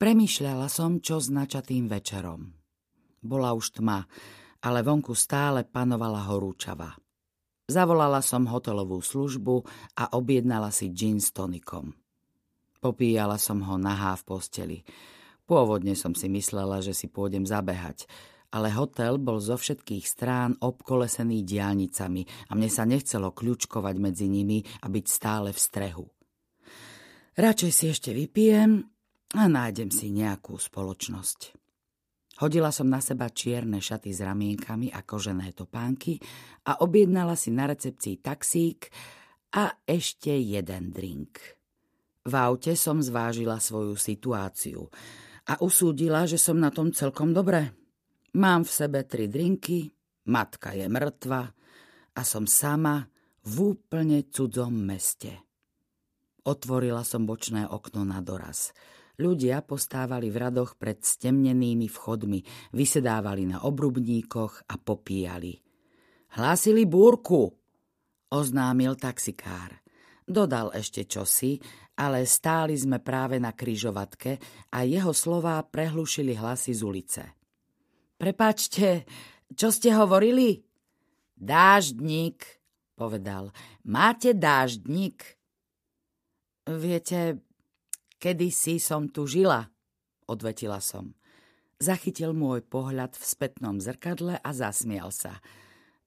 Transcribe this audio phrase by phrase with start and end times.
[0.00, 2.56] Premýšľala som, čo s načatým večerom.
[3.20, 4.08] Bola už tma,
[4.64, 6.96] ale vonku stále panovala horúčava.
[7.68, 9.60] Zavolala som hotelovú službu
[10.00, 11.92] a objednala si gin s tonikom.
[12.80, 14.78] Popíjala som ho nahá v posteli.
[15.44, 18.08] Pôvodne som si myslela, že si pôjdem zabehať,
[18.56, 24.64] ale hotel bol zo všetkých strán obkolesený diálnicami a mne sa nechcelo kľúčkovať medzi nimi
[24.80, 26.08] a byť stále v strehu.
[27.36, 28.89] Radšej si ešte vypijem
[29.34, 31.54] a nájdem si nejakú spoločnosť.
[32.40, 36.16] Hodila som na seba čierne šaty s ramienkami a kožené topánky
[36.64, 38.88] a objednala si na recepcii taxík
[39.52, 41.36] a ešte jeden drink.
[42.24, 44.88] V aute som zvážila svoju situáciu
[45.52, 47.76] a usúdila, že som na tom celkom dobre.
[48.40, 49.92] Mám v sebe tri drinky,
[50.32, 51.44] matka je mŕtva
[52.16, 53.04] a som sama
[53.44, 55.44] v úplne cudzom meste.
[56.46, 58.72] Otvorila som bočné okno na doraz.
[59.20, 62.40] Ľudia postávali v radoch pred stemnenými vchodmi,
[62.72, 65.60] vysedávali na obrubníkoch a popíjali.
[66.40, 67.52] Hlásili búrku,
[68.32, 69.76] oznámil taxikár.
[70.24, 71.60] Dodal ešte čosi,
[72.00, 74.40] ale stáli sme práve na kryžovatke
[74.72, 77.22] a jeho slová prehlušili hlasy z ulice.
[78.16, 79.04] Prepačte,
[79.52, 80.64] čo ste hovorili?
[81.36, 82.40] Dáždnik,
[82.96, 83.52] povedal.
[83.84, 85.36] Máte dáždnik?
[86.64, 87.49] Viete,
[88.20, 89.64] Kedy si som tu žila,
[90.28, 91.16] odvetila som.
[91.80, 95.40] Zachytil môj pohľad v spätnom zrkadle a zasmial sa.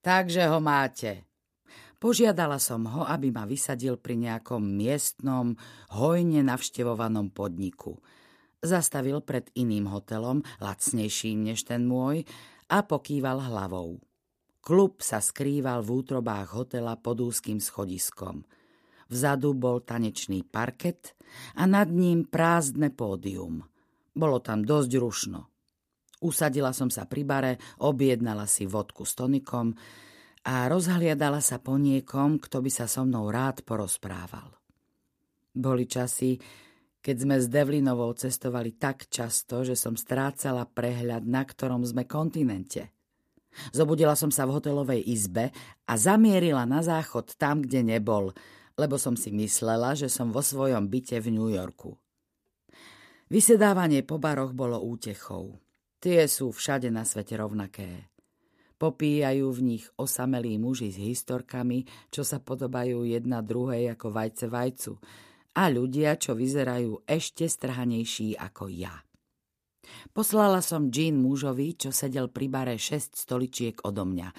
[0.05, 1.25] Takže ho máte.
[1.97, 5.57] Požiadala som ho, aby ma vysadil pri nejakom miestnom,
[5.97, 7.97] hojne navštevovanom podniku.
[8.61, 12.29] Zastavil pred iným hotelom, lacnejším než ten môj,
[12.69, 13.97] a pokýval hlavou.
[14.61, 18.45] Klub sa skrýval v útrobách hotela pod úzkým schodiskom–
[19.13, 21.13] Vzadu bol tanečný parket
[21.53, 23.61] a nad ním prázdne pódium.
[24.09, 25.39] Bolo tam dosť rušno.
[26.25, 27.53] Usadila som sa pri bare,
[27.85, 29.75] objednala si vodku s tonikom
[30.49, 34.49] a rozhliadala sa po niekom, kto by sa so mnou rád porozprával.
[35.53, 36.39] Boli časy,
[37.03, 42.89] keď sme s Devlinovou cestovali tak často, že som strácala prehľad, na ktorom sme kontinente.
[43.69, 45.53] Zobudila som sa v hotelovej izbe
[45.85, 48.33] a zamierila na záchod tam, kde nebol–
[48.77, 51.93] lebo som si myslela, že som vo svojom byte v New Yorku.
[53.29, 55.57] Vysedávanie po baroch bolo útechou.
[55.97, 58.11] Tie sú všade na svete rovnaké.
[58.75, 64.93] Popíjajú v nich osamelí muži s historkami, čo sa podobajú jedna druhej ako vajce vajcu
[65.55, 68.91] a ľudia, čo vyzerajú ešte strhanejší ako ja.
[70.11, 74.29] Poslala som Jean mužovi, čo sedel pri bare šesť stoličiek odo mňa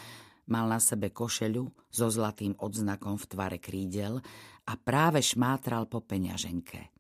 [0.45, 4.21] Mal na sebe košeľu so zlatým odznakom v tvare krídel
[4.69, 6.93] a práve šmátral po peňaženke.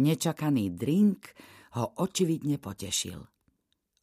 [0.00, 1.32] Nečakaný drink
[1.80, 3.20] ho očividne potešil.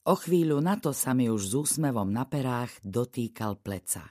[0.02, 4.09] O chvíľu na to sa mi už s úsmevom na perách dotýkal pleca.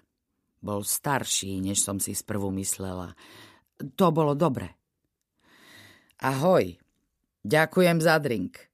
[0.63, 3.17] Bol starší, než som si sprvu myslela.
[3.99, 4.77] To bolo dobre.
[6.21, 6.77] Ahoj,
[7.43, 8.71] ďakujem za drink.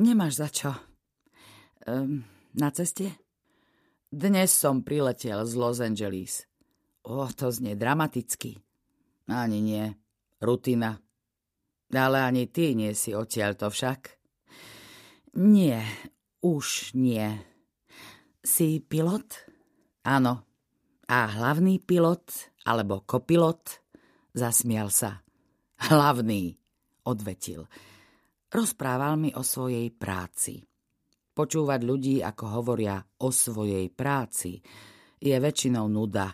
[0.00, 0.70] Nemáš za čo.
[1.86, 2.24] Um,
[2.56, 3.23] na ceste?
[4.14, 6.46] Dnes som priletel z Los Angeles.
[7.02, 8.54] O, to znie dramaticky.
[9.26, 9.90] Ani nie.
[10.38, 10.94] Rutina.
[11.90, 14.14] Ale ani ty nie si odtiaľ to však.
[15.34, 15.82] Nie,
[16.46, 17.26] už nie.
[18.38, 19.50] Si pilot?
[20.06, 20.46] Áno.
[21.10, 23.82] A hlavný pilot, alebo kopilot?
[24.30, 25.26] Zasmial sa.
[25.90, 26.54] Hlavný,
[27.02, 27.66] odvetil.
[28.46, 30.62] Rozprával mi o svojej práci.
[31.34, 34.62] Počúvať ľudí, ako hovoria o svojej práci,
[35.18, 36.30] je väčšinou nuda,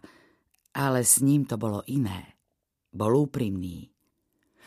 [0.76, 2.36] ale s ním to bolo iné.
[2.92, 3.88] Bol úprimný.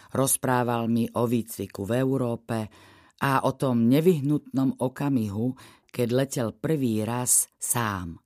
[0.10, 2.58] Rozprával mi o výcviku v Európe
[3.22, 5.54] a o tom nevyhnutnom okamihu,
[5.94, 8.18] keď letel prvý raz sám.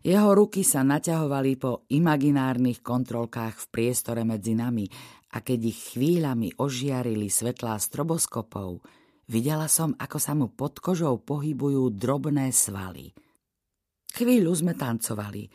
[0.00, 4.88] Jeho ruky sa naťahovali po imaginárnych kontrolkách v priestore medzi nami
[5.36, 8.80] a keď ich chvíľami ožiarili svetlá stroboskopov,
[9.24, 13.08] Videla som, ako sa mu pod kožou pohybujú drobné svaly.
[14.14, 15.48] Chvíľu sme tancovali,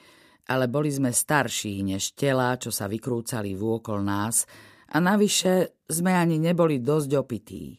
[0.49, 4.49] ale boli sme starší než tela, čo sa vykrúcali vôkol nás
[4.89, 7.77] a navyše sme ani neboli dosť opití.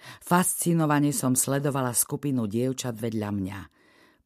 [0.00, 3.60] Fascinovane som sledovala skupinu dievčat vedľa mňa.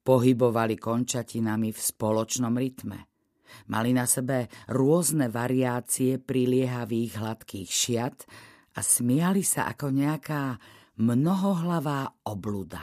[0.04, 2.98] Pohybovali končatinami v spoločnom rytme.
[3.70, 8.16] Mali na sebe rôzne variácie priliehavých hladkých šiat
[8.74, 10.58] a smiali sa ako nejaká
[10.98, 12.82] mnohohlavá obluda.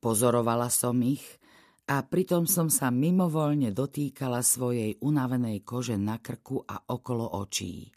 [0.00, 1.24] Pozorovala som ich
[1.88, 7.92] a pritom som sa mimovoľne dotýkala svojej unavenej kože na krku a okolo očí.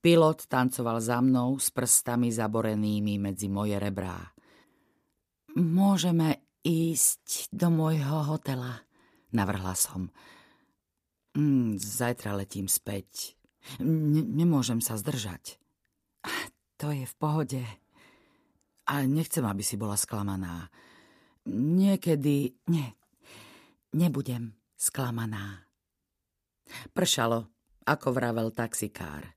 [0.00, 4.20] Pilot tancoval za mnou s prstami zaborenými medzi moje rebrá.
[5.56, 8.84] Môžeme ísť do môjho hotela,
[9.32, 10.08] navrhla som.
[11.36, 13.36] Mm, zajtra letím späť.
[13.80, 15.60] N- nemôžem sa zdržať.
[16.80, 17.62] To je v pohode.
[18.84, 20.68] A nechcem, aby si bola sklamaná.
[21.48, 22.52] Niekedy...
[22.68, 22.96] Nie,
[23.96, 25.64] nebudem sklamaná.
[26.92, 27.48] Pršalo,
[27.84, 29.32] ako vravel taxikár.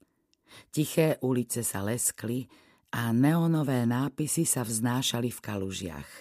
[0.72, 2.48] Tiché ulice sa leskli
[2.96, 6.12] a neonové nápisy sa vznášali v kalužiach.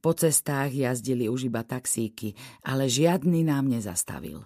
[0.00, 2.32] Po cestách jazdili už iba taxíky,
[2.64, 4.42] ale žiadny nám nezastavil.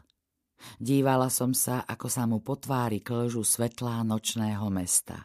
[0.76, 5.24] Dívala som sa, ako sa mu po tvári klžu svetlá nočného mesta.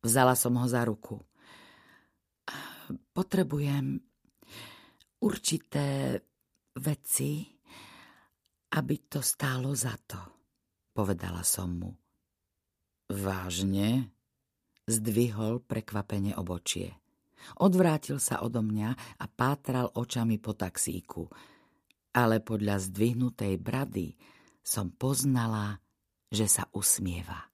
[0.00, 1.20] Vzala som ho za ruku.
[2.92, 3.96] Potrebujem
[5.24, 6.18] určité
[6.74, 7.46] veci,
[8.74, 10.20] aby to stálo za to,
[10.90, 11.90] povedala som mu.
[13.08, 14.10] Vážne?
[14.84, 16.92] Zdvihol prekvapene obočie.
[17.60, 21.28] Odvrátil sa odo mňa a pátral očami po taxíku.
[22.14, 24.16] Ale podľa zdvihnutej brady
[24.64, 25.80] som poznala,
[26.32, 27.53] že sa usmieva.